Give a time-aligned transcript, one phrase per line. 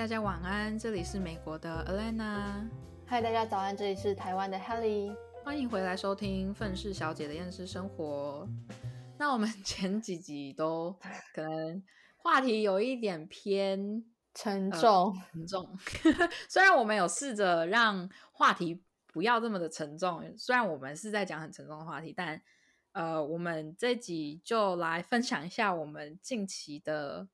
[0.00, 2.66] 大家晚安，这里是美国的 Alana。
[3.06, 5.14] 嗨，大家早安，这里是台湾的 Helly。
[5.44, 8.48] 欢迎回来收听《愤世小姐的厌世生活》。
[9.18, 10.98] 那我们前几集都
[11.34, 11.82] 可能
[12.16, 14.02] 话题有一点偏
[14.32, 15.78] 沉重，沉重。
[16.48, 22.40] 虽然我们有试着让话题不要这么的沉重，虽然我们是在讲很沉重的话题，但
[22.92, 27.28] 呃，我们这集就来分享一下我们近期的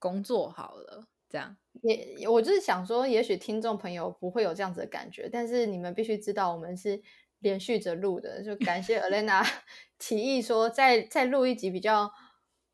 [0.00, 1.06] 工作好了。
[1.30, 7.00] 这样也，我就是想说，也许听众朋友不会有这样子的感觉，但是你们必须知道，我们是
[7.38, 8.42] 连续着录的。
[8.42, 9.46] 就感谢 Alena
[9.96, 12.10] 提议说，再再录一集比较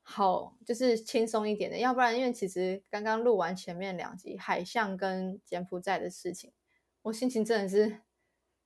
[0.01, 1.77] 好，就是轻松一点的。
[1.77, 6.51] 要不然，因为其实刚刚录完前面两集海象跟柬埔寨的事情，
[7.03, 8.01] 我心情真的是，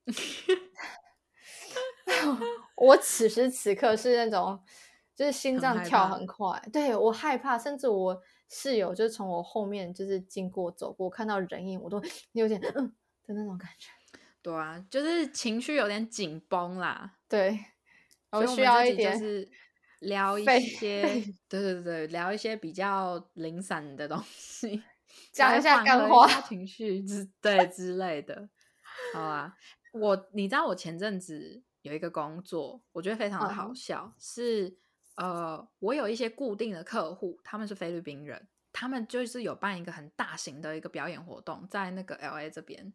[2.77, 4.63] 我此时此刻是那种，
[5.13, 8.21] 就是心脏跳很快，对我害怕，甚至我。
[8.53, 12.01] 室友就是从我后面就是经过走过，看到人影，我都
[12.33, 13.89] 有点嗯的那种感觉。
[14.41, 17.17] 对啊，就是情绪有点紧绷啦。
[17.29, 17.57] 对，
[18.31, 19.49] 我需要一点是
[19.99, 21.01] 聊一些，
[21.47, 24.83] 对对对聊一些比较零散的东西，
[25.31, 28.49] 讲一下干话、情绪之对之类的。
[29.13, 29.55] 好啊，
[29.93, 34.77] 我你知道我前阵子有一个工作，我觉得非常的好笑，是。
[35.15, 42.93] 呃，我有一些固定的客户，他们是菲律宾人，他们就是有办一个很大型的一个表演活动，在那个 L A 这边，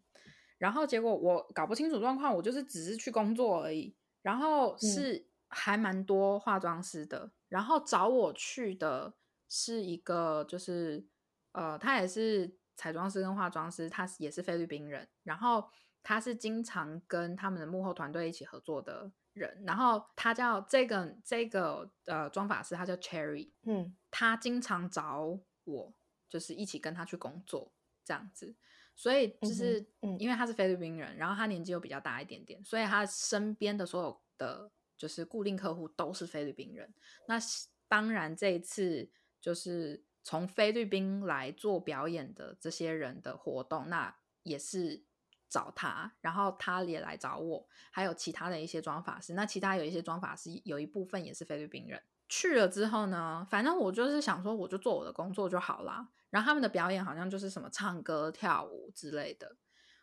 [0.59, 9.15] 然后结果我搞不清楚状况，我就是只是去工作而已，然后是还蛮多化妆师的，然后找我去的
[9.49, 11.07] 是一个，就是
[11.53, 15.69] 呃，他也是彩妆师跟化妆师，他也是菲律宾人，然后
[16.03, 19.13] 他是经常跟他们的幕后团队一起合作的。
[19.37, 25.95] 人，然后他叫这个这个呃妆法师，他叫 Cherry，嗯，他经常找我，
[26.29, 27.73] 就是一起跟他去工作
[28.05, 28.57] 这样子，
[28.95, 29.87] 所以就是
[30.19, 36.93] 因为他是菲律宾人，然后他年纪又比较大一点点，所以他身边的所有的就是固定客户都是菲律宾人。
[37.29, 37.39] 那
[37.87, 39.11] 当然这一次
[39.41, 45.06] 就是从菲律宾来做表演的这些人的活动，那也是。
[45.49, 49.35] 找他，然后他也来找我，还有其他的一些妆法师。
[49.35, 52.03] 那其他有一些妆法师，有一部分也是菲律宾人。
[52.29, 56.09] 去了之后呢，反正我就是想说，我就做我的工作就好啦。
[56.31, 59.57] 然后他们的表演好像就是什么唱歌、跳舞之类的。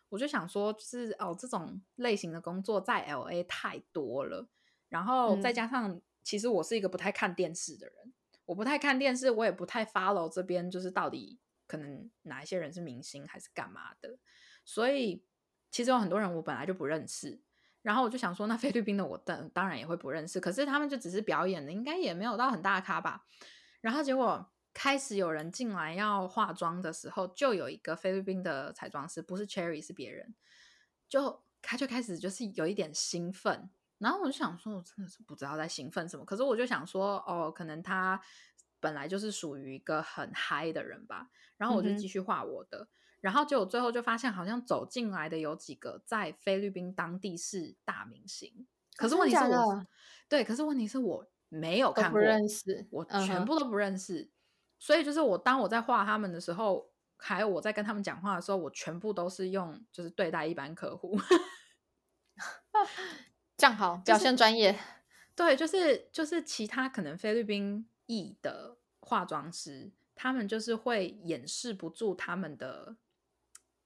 [0.08, 4.48] 我就想说，就是哦，这种类型的工作在 L A 太多了。
[4.88, 8.14] 然后再加上，其实我是一个不太看电视的人，
[8.46, 14.18] 我不太看电视，我也不太 follow 这边，就是到底可能哪一些人是明星还是干嘛的，
[14.64, 15.22] 所以。
[15.74, 17.36] 其实有很多人我本来就不认识，
[17.82, 23.26] 然后我就想说，那菲律宾的我当当然也会不认识，可是他们就只是表演的，应该也没有到很大咖吧。
[23.80, 30.36] 然后结果开始有人进来要化妆的时候，就有一个菲律宾的彩妆师，不是 Cherry 是别人，
[31.08, 33.68] 就他就开始就是有一点兴奋，
[33.98, 38.20] 然后我就想说，我真的是不知道在兴奋什么，可是我就想说，哦，可能他
[38.84, 42.86] 本来就是属于一个很嗨的人吧，然后我就继续画我的。
[43.22, 49.86] 然后就最后就发现，好像走进来的有几个在菲律宾当地是大明星，可是问题是我，
[50.28, 54.30] 对，可是问题是我没有看过，不认识，我全部都不认识，
[54.78, 61.18] 所以就是我当我在画他们的时候，还有我在跟他们讲话的时候，我全部都是用就是对待一般客户，
[63.56, 64.78] 这样好，表现专业，
[65.34, 72.96] 对，就是就是其他可能菲律宾裔的化妆师，他们就是会掩饰不住他们的。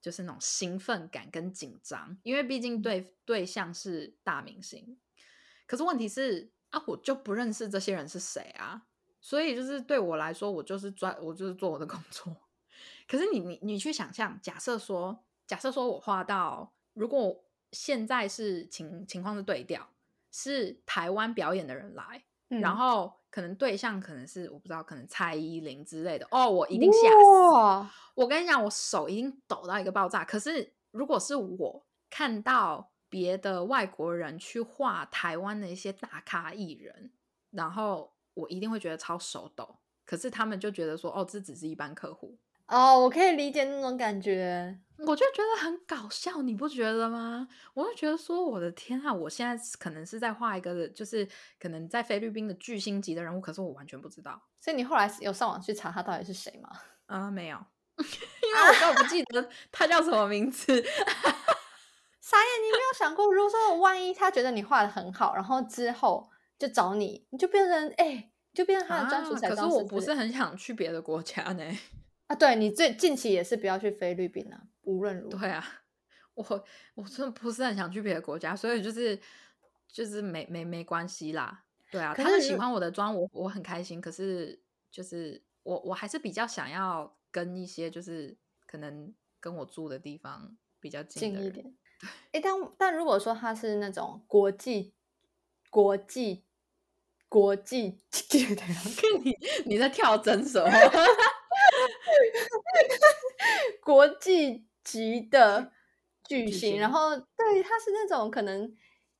[0.00, 4.96] 就是那种兴奋感跟紧张，因为毕竟对对象是大明星。
[5.66, 8.86] 可是问题是啊，我就不认识这些人是谁啊，
[9.20, 12.34] 所以就是对我来说，我就是专，我就是做我的工作。
[13.08, 19.90] 可是你你你去想象，假设说，假设说我画到，如果现在是情情况是对调，
[20.30, 23.17] 是台湾表演的人来，然后。
[23.30, 27.90] 可能对象可能是我不知道，可能蔡依林之类的哦，我一定吓死！
[28.14, 30.24] 我跟你讲，我手一定抖到一个爆炸。
[30.24, 37.12] 可是如果是我看到别的外国人去画台湾的一些大咖艺人，
[37.50, 39.76] 然后我一定会觉得超手抖。
[40.04, 42.38] 可是他们就觉得说，哦，这只是一般客户。
[42.66, 47.46] 哦，我可以理解那种感觉，我就觉得很搞笑，你不觉得吗？
[47.74, 51.26] 我就觉得说，我的天啊，我现在可能是在画一个，就是
[51.60, 54.42] 可能在菲律宾的巨星级的人物，可是我完全不知道。
[54.60, 56.68] 所以你后来有上网去查他到底是谁吗？
[57.06, 57.56] 啊，没有，
[57.96, 60.66] 因为我根本不记得他叫什么名字。
[62.20, 66.28] 傻眼，你没有想过，如果说万一他觉得你画的很好，然后之后
[66.58, 69.48] 就找你，你就变成哎，就变成他的专属彩。
[69.48, 71.64] 可是我不是很想去别的国家呢。
[72.28, 75.38] 啊，对你最近期也是不要去菲律宾啊，无论如何。
[75.38, 75.64] 对啊，
[76.34, 76.64] 我
[76.94, 79.18] 我真的不是很想去别的国家，所以就是
[79.90, 81.64] 就是没没没关系啦。
[81.90, 84.00] 对啊，他们喜欢我的妆，我我很开心。
[84.00, 88.36] 可是就是我我还是比较想要跟一些就是
[88.66, 91.74] 可能跟我住的地方比较近一点。
[92.32, 94.92] 哎，但但如果说他是那种国际
[95.70, 96.44] 国际
[97.28, 98.02] 国际，
[99.24, 99.34] 你
[99.64, 100.70] 你在跳针什么？
[103.88, 105.72] 国际级的
[106.22, 108.70] 巨星，然后对他是那种可能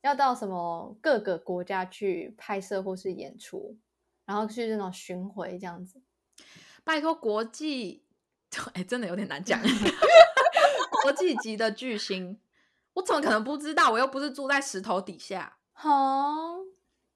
[0.03, 3.79] 要到什么各个国家去拍摄或是演出，
[4.27, 6.03] 然后去那种巡回这样子。
[6.85, 8.05] 拜托，国际
[8.75, 9.59] 哎，真的有点难讲。
[11.03, 12.39] 国际级的巨星，
[12.93, 13.91] 我怎么可能不知道？
[13.93, 15.57] 我又不是住在石头底下。
[15.73, 16.59] 好，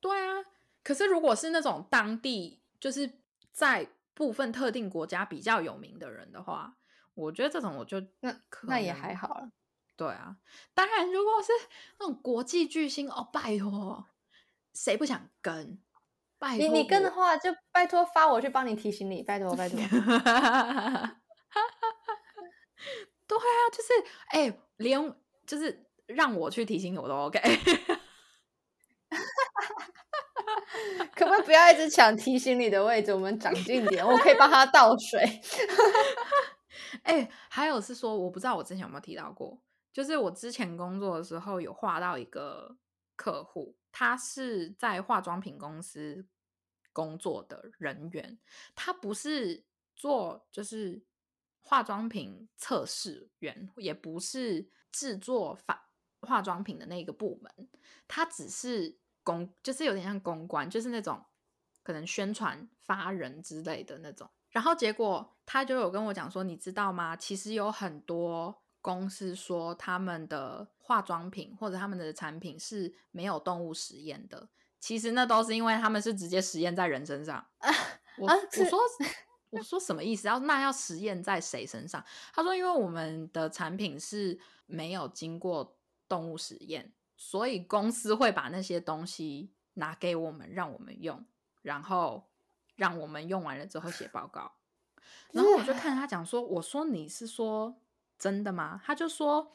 [0.00, 0.42] 对啊。
[0.82, 3.18] 可是如果是那种当地，就是
[3.52, 3.90] 在。
[4.14, 6.76] 部分特定国家比较有名的人的话，
[7.14, 9.50] 我觉得这种我就那那也还好了。
[9.96, 10.36] 对啊，
[10.74, 11.52] 当然如果是
[11.98, 14.06] 那种国际巨星哦，拜托，
[14.74, 15.78] 谁不想跟？
[16.38, 19.78] 拜托你你跟的话，就拜托发我去帮你提醒你，拜托拜托。
[23.28, 23.92] 对啊，就是
[24.30, 25.14] 哎，连
[25.46, 27.40] 就是让我去提醒我都 OK。
[31.14, 33.12] 可不可以不要一直抢提醒你的位置？
[33.14, 35.22] 我们长进点，我可以帮他倒水。
[37.02, 39.60] 哎，还有是说，我不知道我之前有没有提到过，
[39.92, 42.76] 就是我之前工作的时候有画到一个
[43.16, 46.26] 客户，他是在化妆品公司
[46.92, 48.38] 工作的人员，
[48.74, 51.02] 他不是做就是
[51.60, 55.90] 化妆品测试员，也不是制作法
[56.20, 57.68] 化妆品的那个部门，
[58.06, 58.98] 他只是。
[59.24, 61.24] 公就是有点像公关，就是那种
[61.84, 64.28] 可能宣传发人之类的那种。
[64.50, 67.14] 然后结果他就有跟我讲说，你知道吗？
[67.14, 74.48] 其实有很多公司说他们的化妆品或者他们的产品是没有动物实验的。
[74.80, 77.46] 其实那都是因为他们是直接实验在人身上。
[78.16, 78.80] 我我说
[79.50, 80.26] 我说什么意思？
[80.26, 82.02] 要那要实验在谁身上？
[82.32, 85.76] 他说因为我们的产品是没有经过
[86.08, 86.94] 动物实验。
[87.14, 91.22] 所以公司会把那些东西拿给我们，让我们用，
[91.60, 92.30] 然后
[92.74, 94.50] 让我们用完了之后写报告。
[95.32, 97.76] 然后我就看他讲说：“我说你是说
[98.18, 99.50] 真的吗？”他就说：“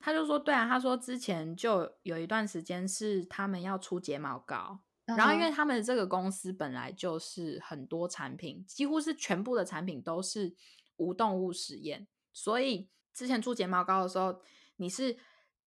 [0.00, 10.54] 他就说对啊。”他说之前就有一段时间是他们要出睫毛膏，然后因为他们这个公司本来就是很多产品，几乎是全部的产品都是
[10.96, 14.40] 无动物实验，所以之前出睫毛膏的时候，
[14.76, 15.16] 你是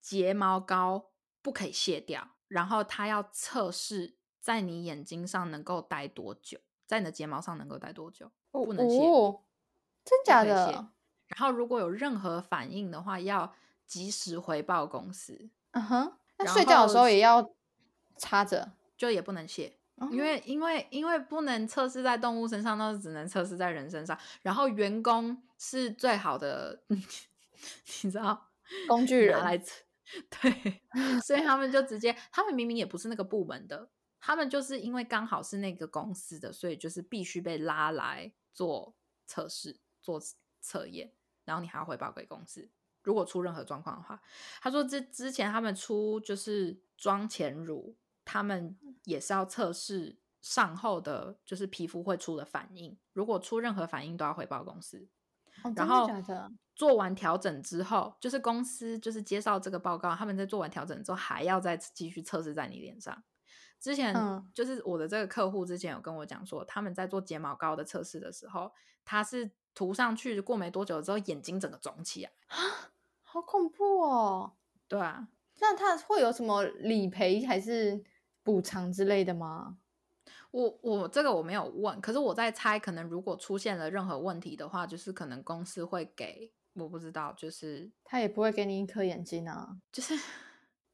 [0.02, 1.12] 睫毛膏。
[1.42, 6.58] 不可以卸掉，然后他要测试在你眼睛上能够待多久，
[6.88, 8.31] 在你的睫毛上能够待多久，
[8.63, 8.98] 不能卸，
[10.06, 10.72] 真假的？
[11.28, 13.52] 然后如果有任何反应的话，要
[13.88, 15.50] 及时回报公司。
[15.72, 17.52] 嗯哼，那睡觉的时候也要
[18.18, 19.78] 插着，就也不能写，
[20.12, 24.18] 因为因为因为不能测试在动物身上，那只能测试在人身上。
[24.44, 28.50] 然后员工是最好的， 你知道，
[28.88, 29.84] 工具人来测。
[30.30, 30.81] 对，
[31.25, 38.95] 所以他们就直接，他们明明也不是那个部门的，他们就是因为刚好是那个公司的，所以就是必须被拉来做
[39.28, 40.19] 测试、做
[40.59, 42.68] 测验，然后你还要汇报给公司。
[43.04, 44.19] 如果出任何状况的话，
[44.62, 55.07] 他说之之前他们出就是妆前乳，他们也是要测试上后的，就是皮肤会出的反应，如果出任何反应都要汇报公司。
[55.64, 56.07] 哦然后
[56.76, 63.24] 做完调整之后，就是公司就是介绍这个报告，他们在做完调整之后还要再继续测试在你脸上。
[63.80, 64.16] 之前
[64.54, 68.72] 就是我的这个客户之前有跟我讲说，他们在做睫毛膏的测试的时候，
[69.04, 72.58] 他是涂上去过没多久之后，眼睛整个肿起来啊，
[73.22, 74.54] 好恐怖哦！
[74.88, 75.28] 对啊，
[75.60, 78.04] 那他会有什么理赔还是
[78.44, 79.78] 补偿之类的吗？
[80.52, 90.18] 我我这个我没有问，可是我在猜，可能如果出现了任何问题的话，就是可能公司会给，我不知道，就是他也不会给你一颗眼睛啊，就是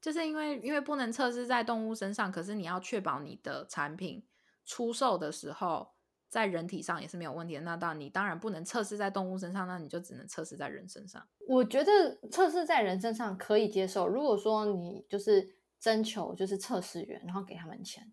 [0.02, 4.26] 就是因为因为不能测试在动物身上，可是你要确保你的产品
[4.66, 5.92] 出售的时候
[6.28, 11.26] 在人体上也是没有问题的，那当你当然不能测试在动物身上，那你就只能测试在人身上。
[11.46, 18.12] 我觉得测试在人身上可以接受，如果说你就是征求就是测试员，然后给他们钱。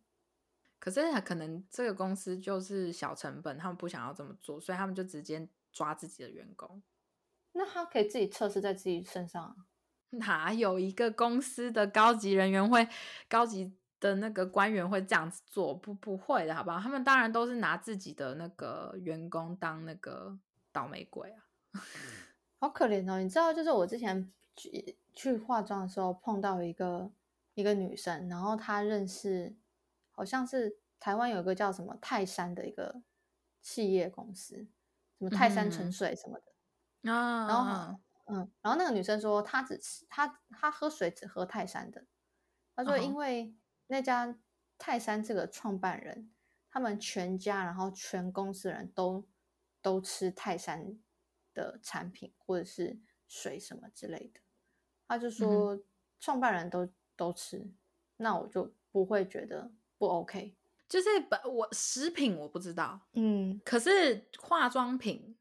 [0.78, 6.82] 可是可能这个公司就是小成本，他们不想要这么做，所以他们就直接抓自己的员工。
[7.54, 9.56] 那他可以自己测试在自己身上？
[10.12, 12.88] 哪有一个公司的高级人员会、
[13.28, 15.74] 高级的那个官员会这样子做？
[15.74, 16.80] 不，不会的，好不好？
[16.80, 20.38] 他们当然都是拿自己的那个员工当那个
[20.72, 21.44] 倒霉鬼啊，
[22.60, 23.20] 好可怜哦！
[23.20, 27.12] 你知道，就是我之前去去化妆的时候碰到一个
[27.54, 29.56] 一个女生，然后她认识
[30.12, 33.02] 好像是台湾有个叫什么泰山的一个
[33.62, 34.56] 企业公司，
[35.18, 42.06] 什么泰山纯水什么的啊，然后嗯，然后那个女生说她只吃她她喝水只喝泰山的，
[42.76, 43.56] 她说因为
[43.88, 44.38] 那家
[44.78, 46.32] 泰山这个创办人，
[46.70, 49.28] 他们全家然后全公司人都
[49.82, 51.00] 都吃泰山
[51.54, 54.40] 的产品或者是水什么之类的，
[55.08, 55.82] 她就说
[56.20, 57.70] 创办人都都吃，
[58.18, 60.56] 那我就不会觉得不 OK。
[60.88, 65.38] 就是本我食品我不知道，嗯，可是化妆品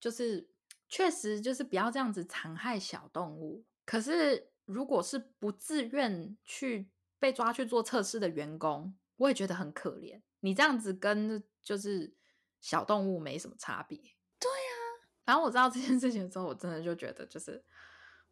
[0.00, 0.48] 就是
[0.88, 3.64] 确实就是不要这样子残害小动物。
[3.84, 10.20] 可是如果是不自愿去被抓去做测试的员工，我也觉得很可怜。
[10.40, 12.14] 你这样子跟就是
[12.60, 13.96] 小动物没什么差别。
[13.98, 17.64] 对呀，然后我知道这件事情之后，我真的就觉得就是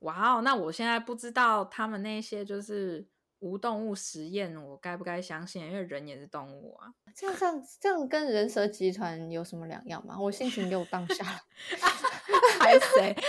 [0.00, 3.08] 哇哦，那我现在不知道他们那些就是
[3.40, 5.66] 无动物实验，我该不该相信？
[5.66, 6.92] 因为人也是动物啊。
[7.14, 10.18] 这样这样这样跟人蛇集团有什么两样吗？
[10.18, 11.40] 我心情又荡下来，
[12.66, 13.16] 还谁？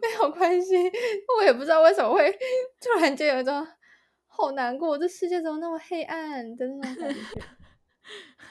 [0.00, 0.74] 没有关系，
[1.38, 2.30] 我也不知道为什么会
[2.80, 3.66] 突然间有一种
[4.26, 7.20] 好难过，这世界怎么那么黑暗的那种感觉。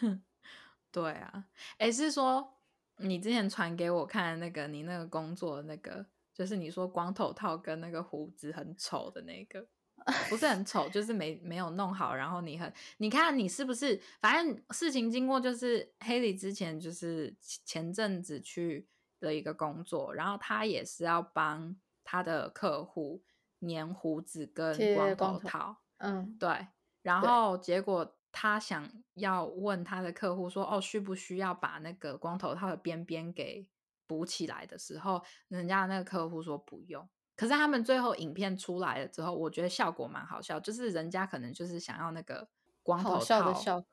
[0.91, 1.45] 对啊，
[1.77, 2.57] 哎，是说
[2.97, 9.67] 你之前传给我看那个你那个工作那个，就是你说光头套跟那个胡子很丑的那个，
[10.29, 12.13] 不是很丑，就是没没有弄好。
[12.15, 14.01] 然后你很，你看你是不是？
[14.19, 18.87] 反正事情经过就是黑里之前就是前阵子去
[19.19, 23.23] 的一个工作，然后他也是要帮他的客户
[23.59, 26.67] 粘胡子跟光头套，嗯，对，
[27.01, 28.17] 然后结果。
[28.33, 33.67] 他想要问他的客户说：“哦，需不需要把那个光头套的边边给
[34.07, 37.05] 补起来的时候，人家那个客户说不用。
[37.41, 42.47] 可是他们最后影片出来了之后，我觉得效果蛮好笑，就是人家可能就是想要那个
[42.83, 43.87] 光头套的效果，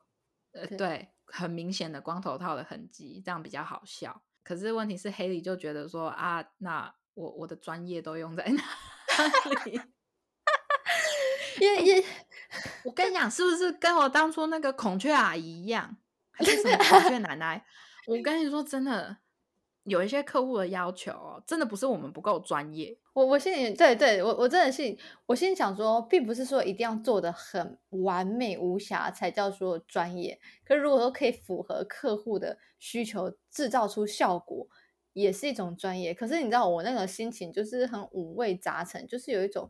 [0.51, 4.21] 呃，对，很明显的光头套的痕迹，这样比较好笑。
[4.43, 8.61] 可是问题是，黑里就觉得说啊，那我我的专业都用在哪
[9.65, 9.81] 里？
[11.59, 12.05] 也也。”
[12.85, 15.97] 我跟你讲，是不是跟我当初那个孔雀阿姨一样，
[16.29, 17.65] 还是什么孔雀奶奶？
[18.05, 19.17] 我跟你说，真的
[19.89, 22.97] 有一些客户的要求哦，真的不是我们不够专业。
[23.13, 30.39] 我我心里对对，我我真的是，我心里想说，并不是说一定要做的很完美无瑕才叫做专业。
[30.63, 34.67] 可是如果说可以符合客户的需求，制造出效果，
[35.13, 36.13] 也是一种专业。
[36.13, 39.69] 可是你知道，我那个心情就是很五味杂陈，就是有一种。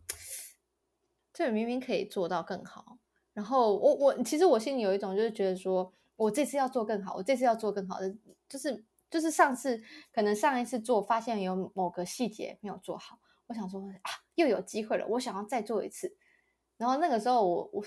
[1.31, 2.97] 这，明明可以做到更好，
[3.33, 8.13] 然后我我其实我心里有一种就是觉得说，我这次要做更好，我这次要做更好的，
[8.49, 16.15] 就是就是上次可能上一次做发现有某个细节没有做好，我想说啊又有机会了，我想要再做一次，
[16.77, 17.85] 然后那个时候我我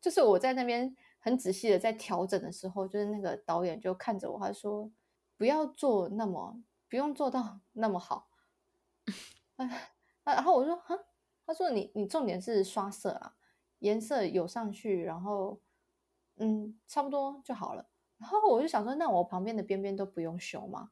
[0.00, 4.90] 就是我在那边很仔细的在调整的时候，就是那个导演就看着我，他说
[5.36, 8.28] 不要做那么不用做到那么好，
[9.56, 9.92] 哎
[10.24, 10.98] 然后我说哈。
[11.50, 13.34] 他说：“你你重点是刷色啊，
[13.78, 15.58] 颜色有上去，然后
[16.36, 17.88] 嗯，差不多就好了。
[18.18, 20.90] 然后我就想说，那我旁边的边边都不用修吗？”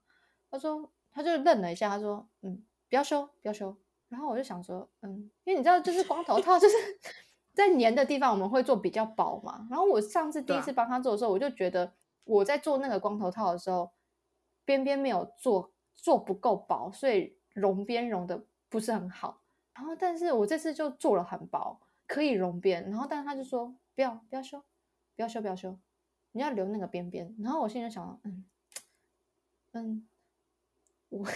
[0.50, 3.76] 他说：“他就愣了一下，他说：‘嗯，不要修，不要修。’
[4.08, 6.76] 然后我就想说，嗯，因为你知道，就是光头套就是
[7.52, 9.66] 在粘的地方我们会做比较薄嘛。
[9.70, 11.92] 然后我上次第一次帮他做的时候，我就觉得
[12.24, 13.90] 我在做那个光头套的时候，
[14.64, 19.42] 边边没有做做不够薄，所以融边融的不是很好。”
[19.74, 22.88] 然后，但是我这次就做了很薄，可以融边。
[22.88, 24.62] 然后，但是他就说不要，不要修，
[25.16, 25.76] 不要修，不要修，
[26.36, 27.34] 你要留那个边边。
[27.38, 28.44] 然后我心里想，嗯
[29.72, 30.06] 嗯，
[31.08, 31.26] 我，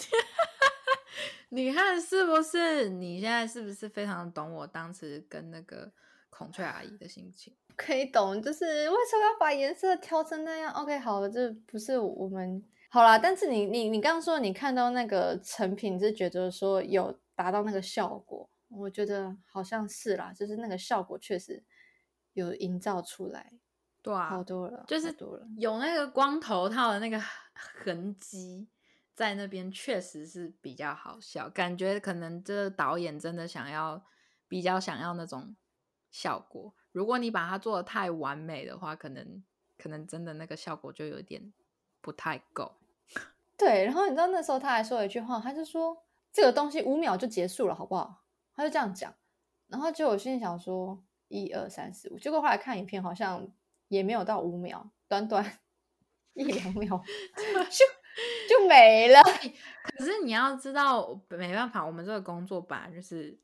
[1.50, 2.88] 你看是不是？
[2.88, 5.92] 你现在是不是非常懂我当时跟那个
[6.28, 7.56] 孔雀阿姨的心情？
[7.76, 12.62] 可以懂，就是为什么要把颜色调成那样？OK，好了，这不是我们。
[12.90, 21.62] 好啦，但是你你你刚刚说你看到那个成品是觉得说有达到那个效果，我觉得好像是啦，就是那个效果确实
[22.32, 23.52] 有营造出来，
[24.02, 27.20] 对啊，好多了，就是多了，有那个光头套的那个
[27.52, 28.68] 痕迹
[29.14, 34.02] 在那边，确实是比较好笑，感觉可能这导演真的想要
[34.48, 35.54] 比较想要那种
[36.10, 39.42] 效果，如果你把它做的太完美的话，可能
[39.76, 41.52] 可能真的那个效果就有点
[42.00, 42.76] 不太够。
[43.58, 46.02] 对，然后你知道那时候他还说了一句话，他就说
[46.32, 48.24] 这个东西五秒就结束了，好不好？
[48.54, 49.14] 他就这样讲，
[49.68, 53.46] 然后就我心里想说一二三四五，结果后来看影片好像
[53.90, 55.58] 也没有到五秒，短短
[56.32, 56.96] 一两秒
[57.68, 57.84] 就
[58.48, 59.20] 就没了。
[59.82, 63.36] 可是你要知道，没办法，我们这个工作本来就是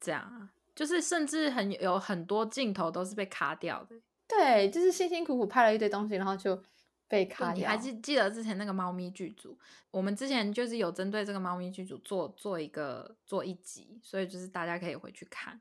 [0.00, 3.94] 这样啊，就是甚至很有很多镜头都是被卡掉的。
[4.26, 6.60] 对，就是辛辛苦苦拍了一堆东西，然后就
[7.06, 7.54] 被卡掉。
[7.54, 9.58] 你还记记得之前那个猫咪剧组？
[9.90, 15.60] 我们之前就是有针对这个猫咪剧组做做一个做一集，所以就是大家可以回去看。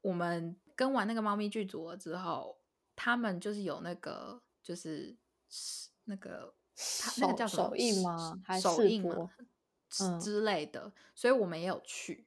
[0.00, 2.56] 我们跟完那个猫咪剧组了之后，
[3.00, 5.16] 他们就是有那个就是
[6.04, 6.52] 那个
[6.98, 8.42] 他那个叫手印吗？
[8.44, 9.30] 还手印吗？
[10.20, 12.26] 之类的，所以我们也有去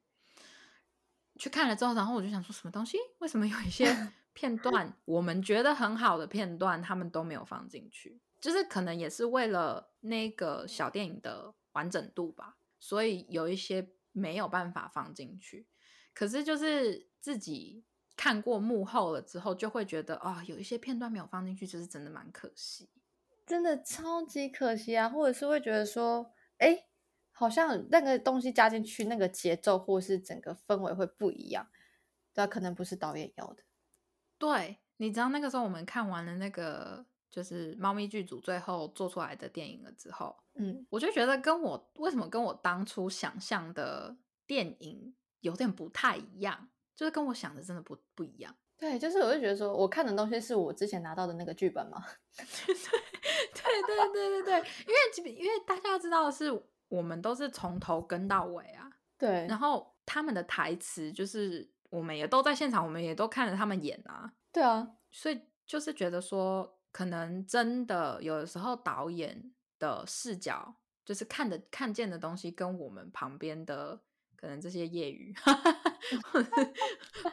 [1.36, 2.98] 去看了之后，然后我就想说，什么东西？
[3.20, 3.86] 为什么有一些
[4.32, 8.22] 片段我们觉得很好的片段，他们都没有放进去？
[8.40, 15.68] 就是可能也是为了那个小电影的完整度吧，所以有一些没有办法放进去。
[16.14, 17.84] 可是就是自己
[18.22, 22.88] 看过幕后了之后，就会觉得啊，有一些片段没有放进去，就是真的蛮可惜，
[23.48, 25.10] 真的超级可惜啊！
[25.10, 26.86] 或者是会觉得说，哎。
[27.34, 31.68] 好像那个东西加进去，那个节奏或是整个氛围会不一样，
[32.36, 33.64] 对，可能不是导演要的。
[34.38, 46.70] 对，你知道那个时候我们看完了那个就是猫咪剧组最后做出来的电影了之后，嗯，我就觉得跟我为什么跟我当初想象的电影有点不太一样，
[47.02, 48.56] 就是跟我想的真的不不一样。
[48.78, 52.06] 对，就是我就觉得说，我看的东西是我之前拿到的那个剧本吗？
[52.38, 52.44] 对
[52.76, 56.64] 对对对对对，因为因为大家要知道的是。
[56.92, 59.48] 我们都是从头跟到尾啊，对。
[59.48, 64.86] 然后他们的台词就是我们也都在现场，我们也都看着他们演啊，对啊。
[65.10, 74.02] 所以就是觉得说，可能真的有的时候导演的视角，就是看的看见的东西，跟我们旁边的
[74.42, 75.32] 可能这些业余，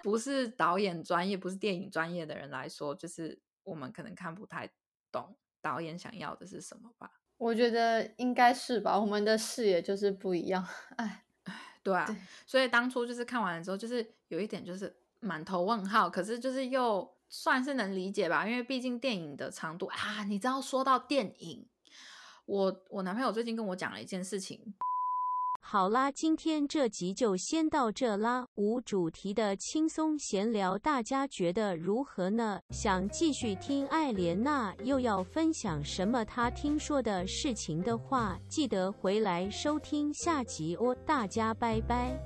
[0.03, 4.69] 不是导演专业、不是电影专业的人来说，就是我们可能看不太
[5.11, 7.11] 懂导演想要的是什么吧。
[7.39, 10.63] 我觉得应该是吧，我们的视野就是不一样，
[10.97, 11.25] 哎，
[11.83, 12.07] 对啊，
[12.45, 21.67] 所以当初就是看完了之后，就是有一点就是满头问号，可是就是又算是能理解吧，因为毕竟电影的长度啊，你知道说到电影，
[22.45, 24.75] 我我男朋友最近跟我讲了一件事情。
[25.71, 32.59] 好啦，今天这集就先到这啦，无主题的轻松闲聊，大家觉得如何呢？
[32.71, 42.19] 想继续听艾莲娜又要分享什么她听说的事情的话，记得回来收听下集哦，大家拜拜。